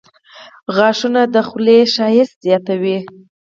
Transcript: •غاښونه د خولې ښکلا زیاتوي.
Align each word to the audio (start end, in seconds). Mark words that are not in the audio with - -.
•غاښونه 0.75 1.21
د 1.33 1.35
خولې 1.47 1.79
ښکلا 1.93 2.23
زیاتوي. 2.45 2.97